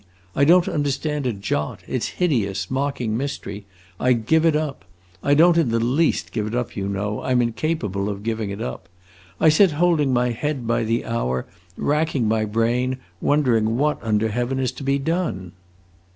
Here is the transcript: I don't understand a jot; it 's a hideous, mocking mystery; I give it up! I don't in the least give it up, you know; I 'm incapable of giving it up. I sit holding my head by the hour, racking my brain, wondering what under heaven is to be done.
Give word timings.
I 0.35 0.45
don't 0.45 0.67
understand 0.67 1.27
a 1.27 1.31
jot; 1.31 1.81
it 1.87 2.01
's 2.01 2.09
a 2.09 2.13
hideous, 2.15 2.71
mocking 2.71 3.15
mystery; 3.15 3.67
I 3.99 4.13
give 4.13 4.47
it 4.47 4.55
up! 4.55 4.83
I 5.21 5.35
don't 5.35 5.59
in 5.59 5.69
the 5.69 5.79
least 5.79 6.31
give 6.31 6.47
it 6.47 6.55
up, 6.55 6.75
you 6.75 6.87
know; 6.87 7.21
I 7.21 7.29
'm 7.33 7.39
incapable 7.43 8.09
of 8.09 8.23
giving 8.23 8.49
it 8.49 8.63
up. 8.63 8.89
I 9.39 9.49
sit 9.49 9.73
holding 9.73 10.11
my 10.11 10.31
head 10.31 10.65
by 10.65 10.85
the 10.85 11.05
hour, 11.05 11.45
racking 11.77 12.27
my 12.27 12.45
brain, 12.45 12.97
wondering 13.21 13.77
what 13.77 13.99
under 14.01 14.29
heaven 14.29 14.57
is 14.57 14.71
to 14.71 14.83
be 14.83 14.97
done. 14.97 15.51